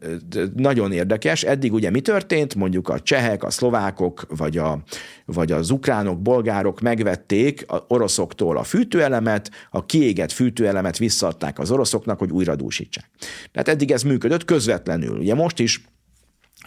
[0.56, 1.42] nagyon érdekes.
[1.42, 2.54] Eddig ugye mi történt?
[2.54, 4.82] Mondjuk a csehek, a szlovákok, vagy, a,
[5.24, 12.18] vagy az ukránok, bolgárok megvették a oroszoktól a fűtőelemet, a kiégett fűtőelemet visszaadták az oroszoknak,
[12.18, 13.10] hogy újra dúsítsák.
[13.52, 15.18] Tehát eddig ez működött közvetlenül.
[15.18, 15.84] Ugye most is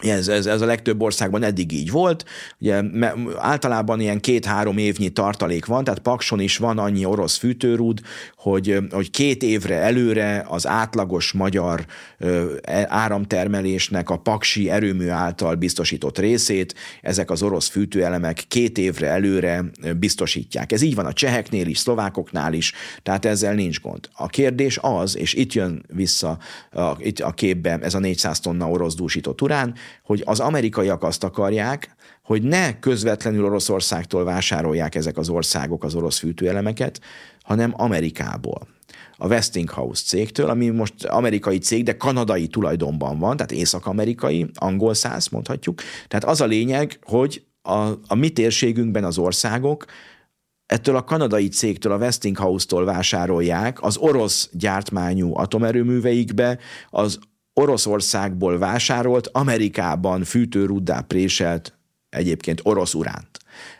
[0.02, 2.24] ez, ez, ez a legtöbb országban eddig így volt.
[2.58, 2.82] Ugye
[3.36, 8.00] általában ilyen két-három évnyi tartalék van, tehát Pakson is van annyi orosz fűtőrúd,
[8.36, 11.84] hogy, hogy két évre előre az átlagos magyar
[12.18, 19.64] e, áramtermelésnek a paksi erőmű által biztosított részét ezek az orosz fűtőelemek két évre előre
[19.98, 20.72] biztosítják.
[20.72, 24.08] Ez így van a cseheknél is, szlovákoknál is, tehát ezzel nincs gond.
[24.12, 26.38] A kérdés az, és itt jön vissza
[26.72, 31.24] a, itt a képbe ez a 400 tonna orosz dúsított urán, hogy az amerikaiak azt
[31.24, 37.00] akarják, hogy ne közvetlenül Oroszországtól vásárolják ezek az országok az orosz fűtőelemeket,
[37.42, 38.68] hanem Amerikából
[39.18, 45.28] a Westinghouse cégtől, ami most amerikai cég, de kanadai tulajdonban van, tehát észak-amerikai, angol száz
[45.28, 45.80] mondhatjuk.
[46.08, 49.84] Tehát az a lényeg, hogy a, a mi térségünkben az országok
[50.66, 56.58] ettől a kanadai cégtől, a Westinghouse-tól vásárolják az orosz gyártmányú atomerőműveikbe
[56.90, 57.18] az
[57.60, 63.38] Oroszországból vásárolt, Amerikában fűtőruddá préselt egyébként orosz uránt.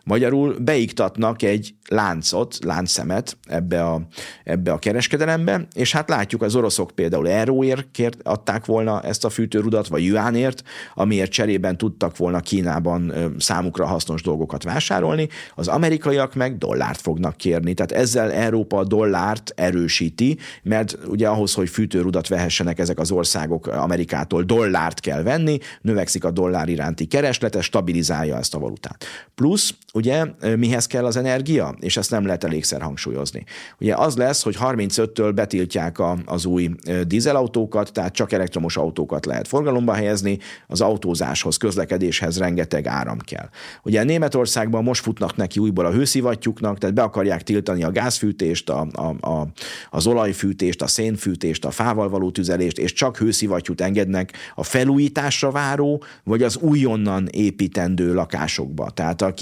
[0.08, 4.06] Magyarul beiktatnak egy láncot, láncszemet ebbe a,
[4.44, 9.30] ebbe a kereskedelembe, és hát látjuk, az oroszok például euróért kért, adták volna ezt a
[9.30, 10.62] fűtőrudat, vagy juánért,
[10.94, 17.74] amiért cserében tudtak volna Kínában számukra hasznos dolgokat vásárolni, az amerikaiak meg dollárt fognak kérni,
[17.74, 23.66] tehát ezzel Európa a dollárt erősíti, mert ugye ahhoz, hogy fűtőrudat vehessenek ezek az országok
[23.66, 29.04] Amerikától, dollárt kell venni, növekszik a dollár iránti kereslet, ez stabilizálja ezt a valutát.
[29.34, 30.24] Plusz, ugye,
[30.56, 31.74] mihez kell az energia?
[31.80, 33.44] és ezt nem lehet elégszer hangsúlyozni.
[33.80, 36.70] Ugye az lesz, hogy 35-től betiltják a, az új
[37.06, 43.48] dízelautókat, tehát csak elektromos autókat lehet forgalomba helyezni, az autózáshoz, közlekedéshez rengeteg áram kell.
[43.82, 48.86] Ugye Németországban most futnak neki újból a hőszivattyúknak, tehát be akarják tiltani a gázfűtést, a,
[48.92, 49.48] a, a,
[49.90, 56.04] az olajfűtést, a szénfűtést, a fával való tüzelést, és csak hőszivattyút engednek a felújításra váró,
[56.24, 58.90] vagy az újonnan építendő lakásokba.
[58.90, 59.34] Tehát a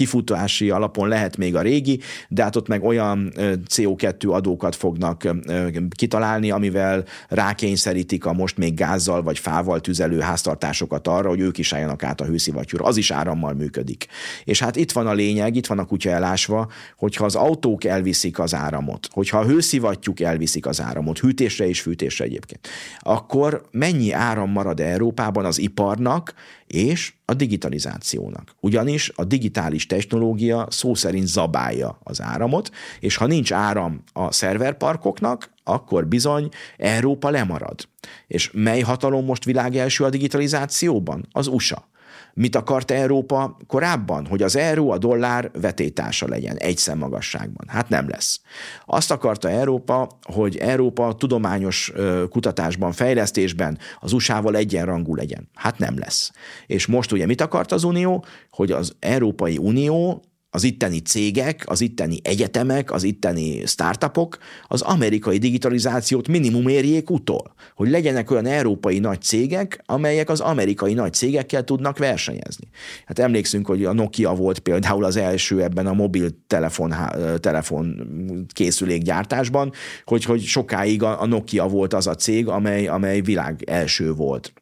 [0.45, 3.31] kifutási alapon lehet még a régi, de hát ott meg olyan
[3.69, 5.27] CO2 adókat fognak
[5.95, 11.73] kitalálni, amivel rákényszerítik a most még gázzal vagy fával tüzelő háztartásokat arra, hogy ők is
[11.73, 12.85] álljanak át a hőszivattyúra.
[12.85, 14.07] Az is árammal működik.
[14.43, 18.39] És hát itt van a lényeg, itt van a kutya elásva, hogyha az autók elviszik
[18.39, 22.67] az áramot, hogyha a hőszivattyúk elviszik az áramot, hűtésre és fűtésre egyébként,
[22.99, 26.33] akkor mennyi áram marad Európában az iparnak,
[26.67, 28.55] és a digitalizációnak.
[28.59, 35.53] Ugyanis a digitális technológia szó szerint zabálja az áramot, és ha nincs áram a szerverparkoknak,
[35.63, 37.87] akkor bizony Európa lemarad.
[38.27, 41.27] És mely hatalom most világ első a digitalizációban?
[41.31, 41.87] Az USA.
[42.33, 44.25] Mit akart Európa korábban?
[44.25, 47.65] Hogy az euró a dollár vetétása legyen egy szemmagasságban.
[47.67, 48.41] Hát nem lesz.
[48.85, 51.91] Azt akarta Európa, hogy Európa tudományos
[52.29, 55.49] kutatásban, fejlesztésben az USA-val egyenrangú legyen.
[55.53, 56.31] Hát nem lesz.
[56.67, 58.25] És most ugye mit akart az Unió?
[58.49, 60.23] Hogy az Európai Unió
[60.55, 64.37] az itteni cégek, az itteni egyetemek, az itteni startupok
[64.67, 70.93] az amerikai digitalizációt minimum érjék utol, hogy legyenek olyan európai nagy cégek, amelyek az amerikai
[70.93, 72.67] nagy cégekkel tudnak versenyezni.
[73.05, 76.93] Hát emlékszünk, hogy a Nokia volt például az első ebben a mobiltelefon
[77.39, 78.07] telefon
[78.53, 79.71] készülékgyártásban,
[80.05, 84.53] hogy, hogy sokáig a Nokia volt az a cég, amely, amely világ első volt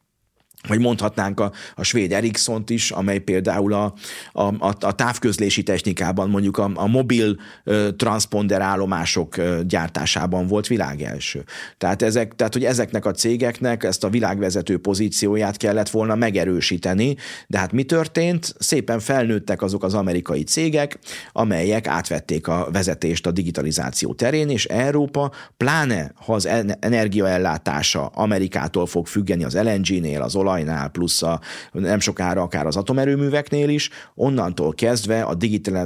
[0.68, 3.94] vagy mondhatnánk a, a svéd Ericsson-t is, amely például a,
[4.32, 10.66] a, a, a távközlési technikában, mondjuk a, a mobil ö, transponder állomások ö, gyártásában volt
[10.66, 11.44] világelső.
[11.78, 17.58] Tehát, ezek, tehát, hogy ezeknek a cégeknek ezt a világvezető pozícióját kellett volna megerősíteni, de
[17.58, 18.54] hát mi történt?
[18.58, 20.98] Szépen felnőttek azok az amerikai cégek,
[21.32, 26.48] amelyek átvették a vezetést a digitalizáció terén, és Európa, pláne ha az
[26.80, 31.40] energiaellátása Amerikától fog függeni az LNG-nél, az olaj olajnál, plusz a,
[31.72, 35.34] nem sokára akár az atomerőműveknél is, onnantól kezdve a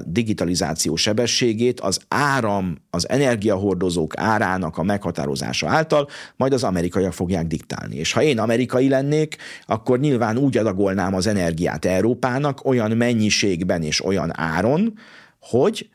[0.07, 7.97] digitalizáció sebességét az áram, az energiahordozók árának a meghatározása által majd az amerikaiak fogják diktálni.
[7.97, 14.05] És ha én amerikai lennék, akkor nyilván úgy adagolnám az energiát Európának olyan mennyiségben és
[14.05, 14.99] olyan áron,
[15.41, 15.89] hogy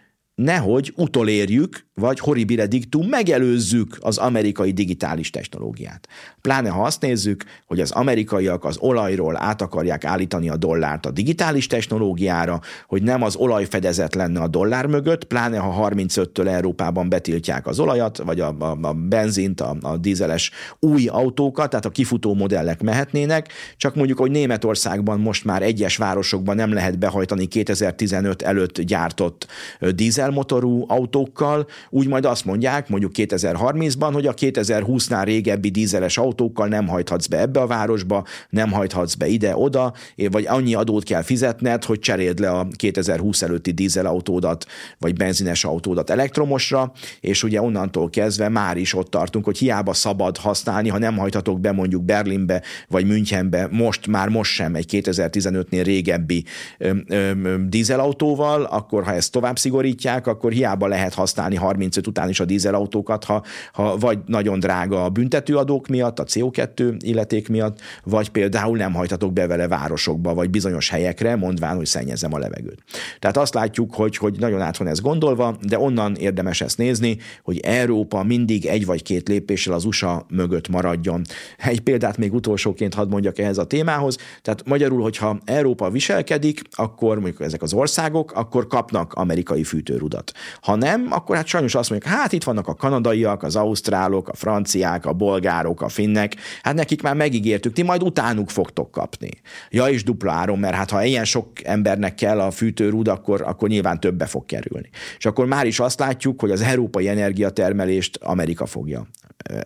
[0.44, 6.08] nehogy utolérjük, vagy horribile dictum megelőzzük az amerikai digitális technológiát.
[6.42, 11.12] Pláne ha azt nézzük, hogy az amerikaiak az olajról át akarják állítani a dollárt a
[11.12, 17.68] digitális technológiára, hogy nem az olajfedezet lenne a dollár mögött, pláne ha 35-től Európában betiltják
[17.68, 22.34] az olajat, vagy a, a, a benzint, a, a dízeles új autókat, tehát a kifutó
[22.34, 28.82] modellek mehetnének, csak mondjuk, hogy Németországban most már egyes városokban nem lehet behajtani 2015 előtt
[28.82, 29.48] gyártott
[29.80, 36.68] dízel dízelmotorú autókkal, úgy majd azt mondják, mondjuk 2030-ban, hogy a 2020-nál régebbi dízeles autókkal
[36.68, 39.94] nem hajthatsz be ebbe a városba, nem hajthatsz be ide-oda,
[40.32, 44.66] vagy annyi adót kell fizetned, hogy cseréld le a 2020 előtti dízelautódat,
[45.00, 50.38] vagy benzines autódat elektromosra, és ugye onnantól kezdve már is ott tartunk, hogy hiába szabad
[50.38, 55.82] használni, ha nem hajthatok be mondjuk Berlinbe, vagy Münchenbe, most már most sem egy 2015-nél
[55.84, 56.46] régebbi
[56.78, 57.32] ö, ö,
[57.68, 63.24] dízelautóval, akkor ha ezt tovább szigorítják, akkor hiába lehet használni 35 után is a dízelautókat,
[63.24, 68.94] ha, ha vagy nagyon drága a büntetőadók miatt, a CO2 illeték miatt, vagy például nem
[68.94, 72.84] hajtatok be vele városokba, vagy bizonyos helyekre, mondván, hogy szennyezem a levegőt.
[73.20, 77.18] Tehát azt látjuk, hogy, hogy nagyon át van ez gondolva, de onnan érdemes ezt nézni,
[77.44, 81.22] hogy Európa mindig egy vagy két lépéssel az USA mögött maradjon.
[81.58, 84.18] Egy példát még utolsóként hadd mondjak ehhez a témához.
[84.42, 89.64] Tehát magyarul, hogyha Európa viselkedik, akkor mondjuk ezek az országok, akkor kapnak amerikai
[90.04, 90.32] fűtőrudat.
[90.62, 94.36] Ha nem, akkor hát sajnos azt mondjuk, hát itt vannak a kanadaiak, az ausztrálok, a
[94.36, 99.30] franciák, a bolgárok, a finnek, hát nekik már megígértük, ti majd utánuk fogtok kapni.
[99.70, 103.70] Ja, és dupla áron, mert hát ha ilyen sok embernek kell a fűtőrúd, akkor, akkor
[103.70, 104.90] nyilván többe fog kerülni.
[105.18, 109.08] És akkor már is azt látjuk, hogy az európai energiatermelést Amerika fogja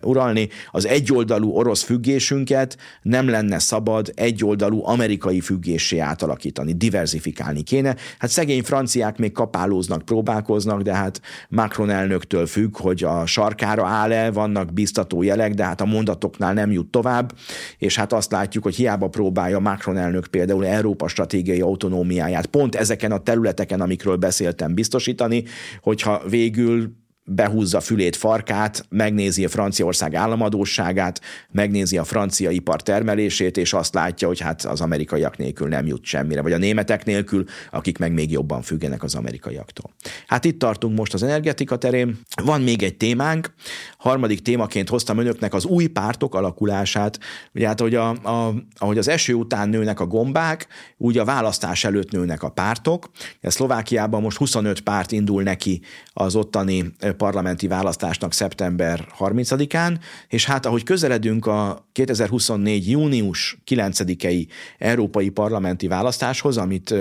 [0.02, 0.48] uralni.
[0.70, 7.96] Az egyoldalú orosz függésünket nem lenne szabad egyoldalú amerikai függésé átalakítani, diversifikálni kéne.
[8.18, 14.30] Hát szegény franciák még kapálóznak, próbálkoznak, de hát Macron elnöktől függ, hogy a sarkára áll-e,
[14.30, 17.32] vannak biztató jelek, de hát a mondatoknál nem jut tovább,
[17.78, 23.12] és hát azt látjuk, hogy hiába próbálja Macron elnök például Európa stratégiai autonómiáját pont ezeken
[23.12, 25.44] a területeken, amikről beszéltem, biztosítani,
[25.82, 26.92] hogyha végül
[27.28, 34.28] behúzza fülét, farkát, megnézi a Franciaország államadóságát, megnézi a francia ipar termelését, és azt látja,
[34.28, 38.30] hogy hát az amerikaiak nélkül nem jut semmire, vagy a németek nélkül, akik meg még
[38.30, 39.90] jobban függenek az amerikaiaktól.
[40.26, 42.18] Hát itt tartunk most az energetika terén.
[42.42, 43.52] Van még egy témánk,
[43.98, 47.18] harmadik témaként hoztam önöknek az új pártok alakulását.
[47.54, 51.84] Ugye hát, hogy a, a, ahogy az eső után nőnek a gombák, úgy a választás
[51.84, 53.10] előtt nőnek a pártok.
[53.42, 55.80] Szlovákiában most 25 párt indul neki
[56.12, 62.90] az ottani parlamenti választásnak szeptember 30-án, és hát ahogy közeledünk a 2024.
[62.90, 64.46] június 9-i
[64.78, 66.94] európai parlamenti választáshoz, amit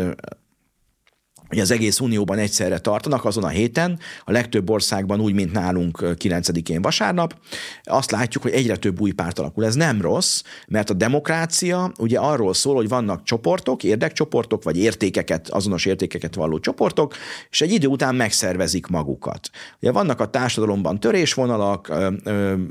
[1.48, 5.98] hogy az egész Unióban egyszerre tartanak azon a héten, a legtöbb országban úgy, mint nálunk
[6.02, 7.36] 9-én vasárnap,
[7.84, 9.66] azt látjuk, hogy egyre több új párt alakul.
[9.66, 15.50] Ez nem rossz, mert a demokrácia ugye arról szól, hogy vannak csoportok, érdekcsoportok, vagy értékeket,
[15.50, 17.14] azonos értékeket valló csoportok,
[17.50, 19.50] és egy idő után megszervezik magukat.
[19.82, 21.94] Ugye vannak a társadalomban törésvonalak,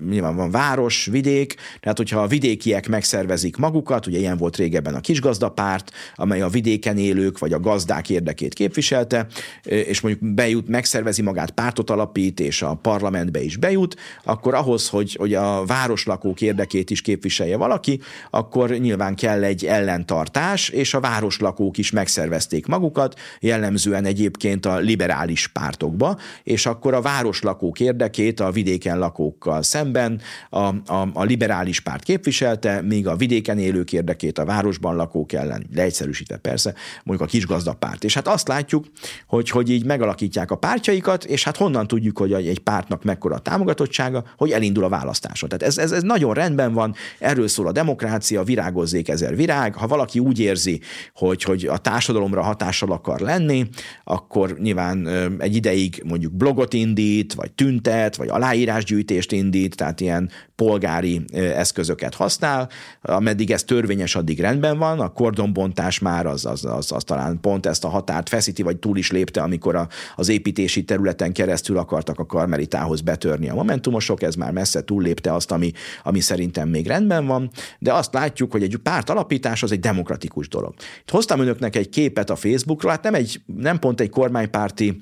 [0.08, 5.00] nyilván van város, vidék, tehát hogyha a vidékiek megszervezik magukat, ugye ilyen volt régebben a
[5.00, 9.26] kisgazdapárt, amely a vidéken élők vagy a gazdák érdekét képviselte,
[9.62, 15.14] és mondjuk bejut, megszervezi magát, pártot alapít, és a parlamentbe is bejut, akkor ahhoz, hogy,
[15.18, 18.00] hogy a városlakók érdekét is képviselje valaki,
[18.30, 25.46] akkor nyilván kell egy ellentartás, és a városlakók is megszervezték magukat, jellemzően egyébként a liberális
[25.46, 32.02] pártokba, és akkor a városlakók érdekét a vidéken lakókkal szemben a, a, a liberális párt
[32.02, 36.74] képviselte, míg a vidéken élők érdekét a városban lakók ellen, leegyszerűsítve persze,
[37.04, 38.04] mondjuk a kisgazdapárt.
[38.04, 38.86] És hát azt látjuk,
[39.26, 43.38] hogy, hogy így megalakítják a pártjaikat, és hát honnan tudjuk, hogy egy pártnak mekkora a
[43.38, 45.48] támogatottsága, hogy elindul a választáson.
[45.48, 49.74] Tehát ez, ez, ez nagyon rendben van, erről szól a demokrácia, virágozzék ezer virág.
[49.74, 50.80] Ha valaki úgy érzi,
[51.14, 53.68] hogy, hogy a társadalomra hatással akar lenni,
[54.04, 61.24] akkor nyilván egy ideig mondjuk blogot indít, vagy tüntet, vagy aláírásgyűjtést indít, tehát ilyen polgári
[61.32, 62.68] eszközöket használ,
[63.02, 67.66] ameddig ez törvényes, addig rendben van, a kordonbontás már az, az, az, az talán pont
[67.66, 72.18] ezt a határt feszíti, vagy túl is lépte, amikor a, az építési területen keresztül akartak
[72.18, 77.26] a karmelitához betörni a momentumosok, ez már messze túllépte azt, ami, ami szerintem még rendben
[77.26, 80.74] van, de azt látjuk, hogy egy párt alapítás az egy demokratikus dolog.
[81.00, 84.98] Itt hoztam önöknek egy képet a Facebookról, hát nem, egy, nem pont egy kormánypárti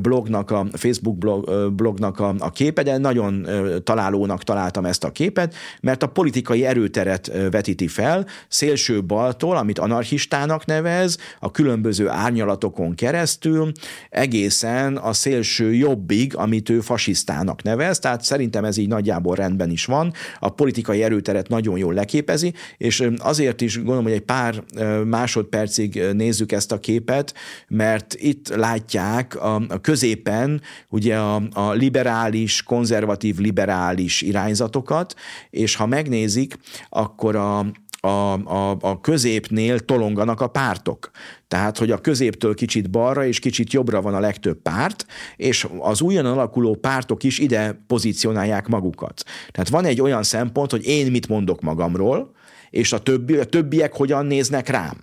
[0.00, 3.46] blognak, a Facebook blog, blognak a, a képe, de nagyon
[3.84, 10.64] találónak találtam ezt a képet, mert a politikai erőteret vetíti fel, szélső baltól, amit anarchistának
[10.64, 13.72] nevez, a különböző árnyalatok pártokon keresztül
[14.10, 19.84] egészen a szélső jobbig, amit ő fasisztának nevez, tehát szerintem ez így nagyjából rendben is
[19.84, 24.62] van, a politikai erőteret nagyon jól leképezi, és azért is gondolom, hogy egy pár
[25.04, 27.34] másodpercig nézzük ezt a képet,
[27.68, 35.14] mert itt látják a, a középen ugye a, a liberális, konzervatív liberális irányzatokat,
[35.50, 37.66] és ha megnézik, akkor a,
[38.00, 41.10] a, a, a középnél tolonganak a pártok.
[41.48, 45.06] Tehát, hogy a középtől kicsit balra és kicsit jobbra van a legtöbb párt,
[45.36, 49.22] és az újon alakuló pártok is ide pozícionálják magukat.
[49.50, 52.36] Tehát van egy olyan szempont, hogy én mit mondok magamról,
[52.70, 54.96] és a, többi, a többiek hogyan néznek rám.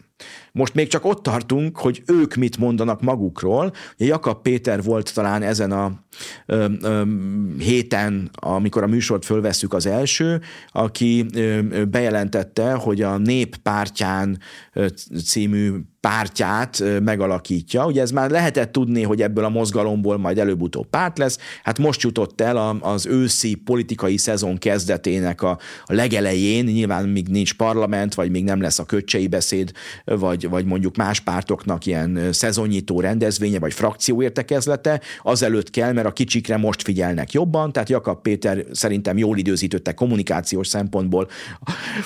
[0.55, 3.73] Most még csak ott tartunk, hogy ők mit mondanak magukról.
[3.97, 5.91] Jakab Péter volt talán ezen a
[6.45, 7.03] ö, ö,
[7.59, 10.41] héten, amikor a műsort fölvesszük az első,
[10.71, 14.39] aki ö, bejelentette, hogy a Nép pártján
[15.25, 15.71] című
[16.05, 17.85] pártját megalakítja.
[17.85, 21.37] Ugye ez már lehetett tudni, hogy ebből a mozgalomból majd előbb-utóbb párt lesz.
[21.63, 28.13] Hát most jutott el az őszi politikai szezon kezdetének a legelején, nyilván még nincs parlament,
[28.13, 29.71] vagy még nem lesz a köcsei beszéd,
[30.05, 36.57] vagy, vagy mondjuk más pártoknak ilyen szezonnyitó rendezvénye, vagy frakcióértekezlete, azelőtt kell, mert a kicsikre
[36.57, 41.27] most figyelnek jobban, tehát Jakab Péter szerintem jól időzítette kommunikációs szempontból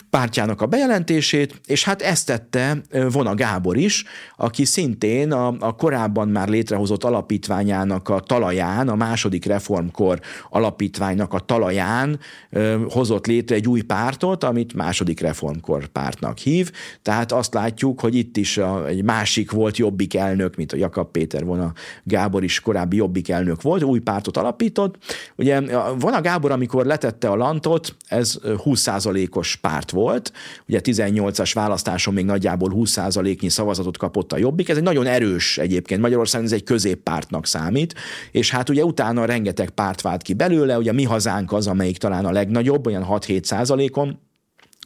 [0.09, 2.81] pártjának a bejelentését, és hát ezt tette
[3.11, 4.03] Vona Gábor is,
[4.35, 10.19] aki szintén a, a korábban már létrehozott alapítványának a talaján, a második reformkor
[10.49, 12.19] alapítványnak a talaján
[12.49, 16.71] ö, hozott létre egy új pártot, amit második reformkor pártnak hív.
[17.01, 21.11] Tehát azt látjuk, hogy itt is a, egy másik volt jobbik elnök, mint a Jakab
[21.11, 21.73] Péter volna
[22.03, 24.95] Gábor is korábbi jobbik elnök volt, új pártot alapított.
[25.35, 25.61] Ugye
[25.99, 30.31] van a Gábor, amikor letette a lantot, ez 20%-os párt volt,
[30.67, 34.69] ugye 18-as választáson még nagyjából 20%-nyi szavazat szavazatot kapott a Jobbik.
[34.69, 36.01] Ez egy nagyon erős egyébként.
[36.01, 37.93] Magyarországon ez egy középpártnak számít,
[38.31, 42.25] és hát ugye utána rengeteg párt vált ki belőle, ugye mi hazánk az, amelyik talán
[42.25, 44.19] a legnagyobb, olyan 6-7 százalékon,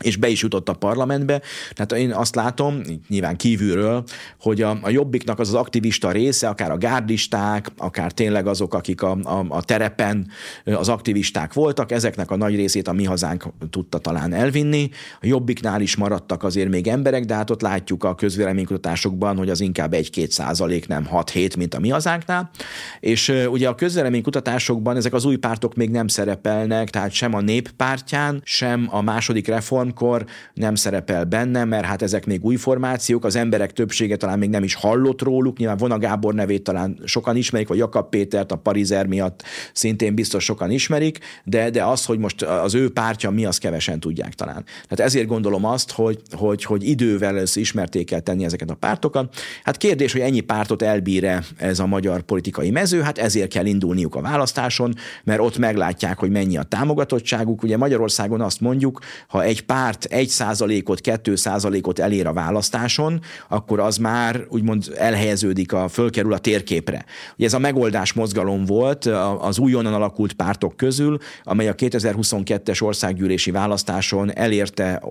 [0.01, 1.41] és be is jutott a parlamentbe.
[1.73, 4.03] Tehát én azt látom, nyilván kívülről,
[4.39, 9.01] hogy a, a jobbiknak az az aktivista része, akár a gárdisták, akár tényleg azok, akik
[9.01, 10.27] a, a, a terepen
[10.65, 14.89] az aktivisták voltak, ezeknek a nagy részét a mi hazánk tudta talán elvinni.
[15.21, 19.61] A jobbiknál is maradtak azért még emberek, de hát ott látjuk a közvéleménykutatásokban, hogy az
[19.61, 22.49] inkább 1-2 százalék, nem 6-7, mint a mi hazánknál.
[22.99, 28.41] És ugye a közvéleménykutatásokban ezek az új pártok még nem szerepelnek, tehát sem a néppártján,
[28.43, 33.35] sem a második reform reformkor nem szerepel benne, mert hát ezek még új formációk, az
[33.35, 37.67] emberek többsége talán még nem is hallott róluk, nyilván Vona Gábor nevét talán sokan ismerik,
[37.67, 42.41] vagy Jakab Pétert a Parizer miatt szintén biztos sokan ismerik, de, de az, hogy most
[42.41, 44.63] az ő pártja mi, az kevesen tudják talán.
[44.63, 49.35] Tehát ezért gondolom azt, hogy, hogy, hogy idővel ismerték kell tenni ezeket a pártokat.
[49.63, 54.15] Hát kérdés, hogy ennyi pártot elbír-e ez a magyar politikai mező, hát ezért kell indulniuk
[54.15, 57.63] a választáson, mert ott meglátják, hogy mennyi a támogatottságuk.
[57.63, 63.79] Ugye Magyarországon azt mondjuk, ha egy párt egy százalékot, kettő százalékot elér a választáson, akkor
[63.79, 67.05] az már úgymond elhelyeződik, a, fölkerül a térképre.
[67.37, 69.05] Ugye ez a megoldás mozgalom volt
[69.39, 75.01] az újonnan alakult pártok közül, amely a 2022-es országgyűlési választáson elérte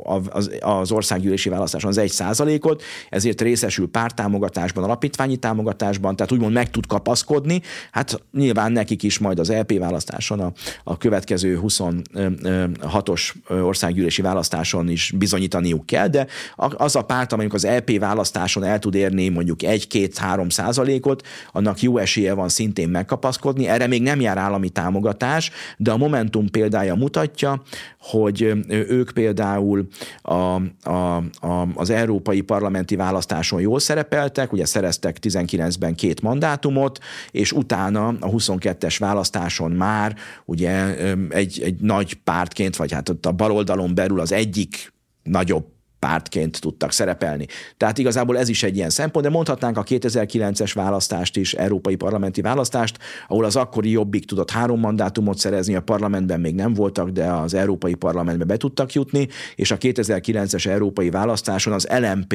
[0.61, 6.87] az, országgyűlési választáson az egy százalékot, ezért részesül pártámogatásban, alapítványi támogatásban, tehát úgymond meg tud
[6.87, 7.63] kapaszkodni.
[7.91, 10.53] Hát nyilván nekik is majd az LP választáson a,
[10.85, 16.27] a következő 26-os országgyűlési választáson választáson is bizonyítaniuk kell, de
[16.57, 21.99] az a párt, amelyik az LP választáson el tud érni mondjuk 1-2-3 százalékot, annak jó
[21.99, 23.69] esélye van szintén megkapaszkodni.
[23.69, 27.63] Erre még nem jár állami támogatás, de a Momentum példája mutatja,
[27.99, 29.89] hogy ők például
[30.23, 36.99] a, a, a, az európai parlamenti választáson jól szerepeltek, ugye szereztek 19-ben két mandátumot,
[37.31, 40.97] és utána a 22-es választáson már ugye
[41.29, 45.72] egy, egy nagy pártként, vagy hát ott a baloldalon belül az egyik nagyobb
[46.07, 47.47] pártként tudtak szerepelni.
[47.77, 52.41] Tehát igazából ez is egy ilyen szempont, de mondhatnánk a 2009-es választást is, európai parlamenti
[52.41, 52.99] választást,
[53.29, 57.55] ahol az akkori jobbik tudott három mandátumot szerezni, a parlamentben még nem voltak, de az
[57.55, 62.35] európai parlamentbe be tudtak jutni, és a 2009-es európai választáson az LMP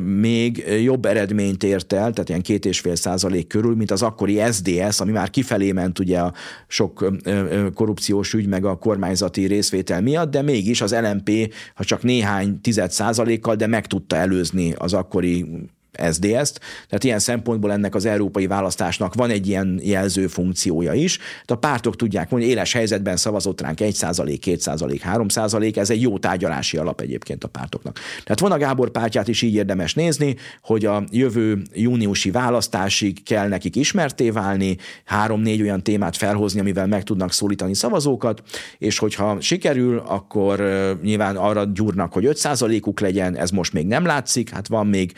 [0.00, 4.40] még jobb eredményt ért el, tehát ilyen két és fél százalék körül, mint az akkori
[4.50, 6.32] SDS, ami már kifelé ment ugye a
[6.66, 7.12] sok
[7.74, 12.90] korrupciós ügy meg a kormányzati részvétel miatt, de mégis az LMP, ha csak néhány tized
[12.90, 15.46] százalékkal, de meg tudta előzni az akkori
[16.10, 21.16] SDS-t, tehát ilyen szempontból ennek az európai választásnak van egy ilyen jelző funkciója is.
[21.16, 25.76] Tehát a pártok tudják mondani, éles helyzetben szavazott ránk 1 százalék, 2 százalék, 3 százalék,
[25.76, 27.98] ez egy jó tárgyalási alap egyébként a pártoknak.
[28.24, 33.48] Tehát van a Gábor pártját is így érdemes nézni, hogy a jövő júniusi választásig kell
[33.48, 38.42] nekik ismerté válni, három-négy olyan témát felhozni, amivel meg tudnak szólítani szavazókat,
[38.78, 40.60] és hogyha sikerül, akkor
[41.02, 45.12] nyilván arra gyúrnak, hogy 5 százalékuk legyen, ez most még nem látszik, hát van még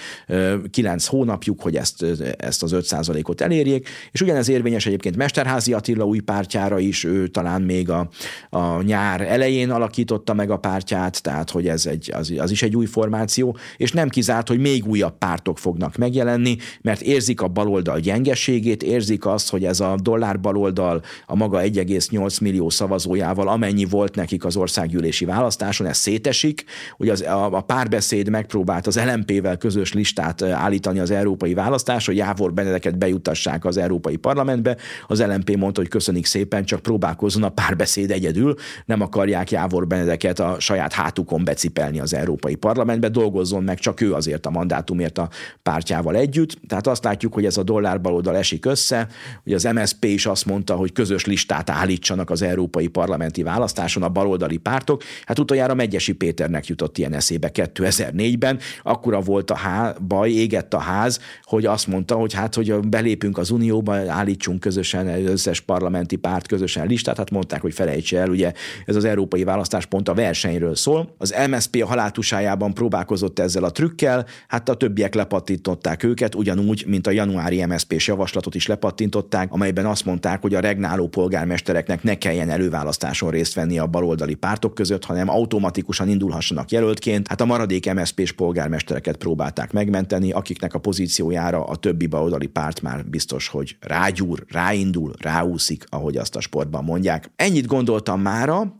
[0.70, 2.04] kilenc hónapjuk, hogy ezt,
[2.38, 7.62] ezt az 5%-ot elérjék, és ugyanez érvényes egyébként Mesterházi Attila új pártjára is, ő talán
[7.62, 8.08] még a,
[8.50, 12.76] a nyár elején alakította meg a pártját, tehát hogy ez egy, az, az is egy
[12.76, 18.00] új formáció, és nem kizárt, hogy még újabb pártok fognak megjelenni, mert érzik a baloldal
[18.00, 24.14] gyengeségét, érzik azt, hogy ez a dollár baloldal a maga 1,8 millió szavazójával, amennyi volt
[24.14, 26.64] nekik az országgyűlési választáson, ez szétesik,
[26.96, 32.16] hogy az, a, a párbeszéd megpróbált az LMP-vel közös listát állítani az európai választás, hogy
[32.16, 34.76] Jávor Benedeket bejutassák az Európai Parlamentbe.
[35.06, 38.54] Az LMP mondta, hogy köszönik szépen, csak próbálkozzon a párbeszéd egyedül,
[38.84, 44.14] nem akarják Jávor Benedeket a saját hátukon becipelni az Európai Parlamentbe, dolgozzon meg csak ő
[44.14, 45.28] azért a mandátumért a
[45.62, 46.58] pártjával együtt.
[46.66, 49.08] Tehát azt látjuk, hogy ez a dollár baloldal esik össze,
[49.42, 54.08] hogy az MSP is azt mondta, hogy közös listát állítsanak az európai parlamenti választáson a
[54.08, 55.02] baloldali pártok.
[55.26, 60.78] Hát utoljára Megyesi Péternek jutott ilyen eszébe 2004-ben, akkora volt a há, baj, égett a
[60.78, 66.46] ház, hogy azt mondta, hogy hát, hogy belépünk az Unióba, állítsunk közösen összes parlamenti párt
[66.46, 68.52] közösen listát, hát mondták, hogy felejtse el, ugye
[68.86, 71.14] ez az európai választás pont a versenyről szól.
[71.18, 77.06] Az MSP a haláltusájában próbálkozott ezzel a trükkel, hát a többiek lepattintották őket, ugyanúgy, mint
[77.06, 82.50] a januári MSP-s javaslatot is lepattintották, amelyben azt mondták, hogy a regnáló polgármestereknek ne kelljen
[82.50, 87.28] előválasztáson részt venni a baloldali pártok között, hanem automatikusan indulhassanak jelöltként.
[87.28, 93.06] Hát a maradék MSP-s polgármestereket próbálták megmenteni, akiknek a pozíciójára a többi baloldali párt már
[93.06, 97.30] biztos, hogy rágyúr, ráindul, ráúszik, ahogy azt a sportban mondják.
[97.36, 98.74] Ennyit gondoltam mára,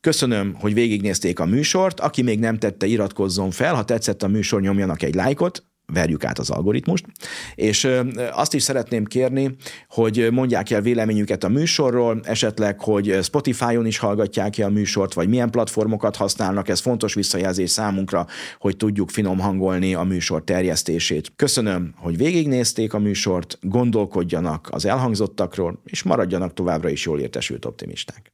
[0.00, 2.00] Köszönöm, hogy végignézték a műsort.
[2.00, 3.74] Aki még nem tette, iratkozzon fel.
[3.74, 7.04] Ha tetszett a műsor, nyomjanak egy lájkot verjük át az algoritmust,
[7.54, 7.88] és
[8.32, 9.56] azt is szeretném kérni,
[9.88, 15.28] hogy mondják el véleményüket a műsorról, esetleg, hogy Spotify-on is hallgatják ki a műsort, vagy
[15.28, 18.26] milyen platformokat használnak, ez fontos visszajelzés számunkra,
[18.58, 21.32] hogy tudjuk finom hangolni a műsor terjesztését.
[21.36, 28.32] Köszönöm, hogy végignézték a műsort, gondolkodjanak az elhangzottakról, és maradjanak továbbra is jól értesült optimisták.